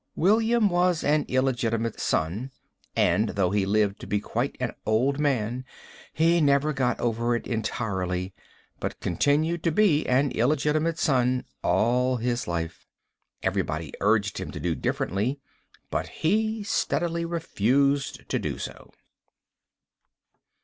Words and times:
William 0.15 0.67
was 0.67 1.03
an 1.03 1.25
illegitimate 1.27 1.99
son, 1.99 2.49
and, 2.95 3.29
though 3.35 3.51
he 3.51 3.67
lived 3.67 3.99
to 3.99 4.07
be 4.07 4.19
quite 4.19 4.57
an 4.59 4.73
old 4.83 5.19
man, 5.19 5.63
he 6.11 6.41
never 6.41 6.73
got 6.73 6.99
over 6.99 7.35
it 7.35 7.45
entirely, 7.45 8.33
but 8.79 8.99
continued 8.99 9.61
to 9.61 9.71
be 9.71 10.03
but 10.03 10.11
an 10.11 10.31
illegitimate 10.31 10.97
son 10.97 11.45
all 11.61 12.17
his 12.17 12.47
life. 12.47 12.87
Everybody 13.43 13.93
urged 14.01 14.39
him 14.39 14.49
to 14.49 14.59
do 14.59 14.73
differently, 14.73 15.39
but 15.91 16.07
he 16.07 16.63
steadily 16.63 17.23
refused 17.23 18.27
to 18.27 18.39
do 18.39 18.57
so. 18.57 18.89